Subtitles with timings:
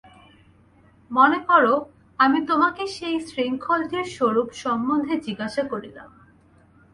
[1.11, 1.65] মনে কর,
[2.19, 6.09] আমি তোমাকে সেই শৃঙ্খলটির স্বরূপ সম্বন্ধে জিজ্ঞাসা করিলাম।